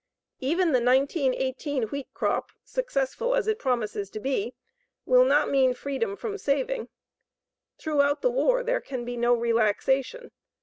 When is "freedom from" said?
5.75-6.39